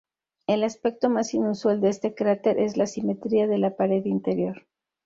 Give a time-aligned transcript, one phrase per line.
[0.47, 4.65] El aspecto más inusual de este cráter es la asimetría de la pared interior.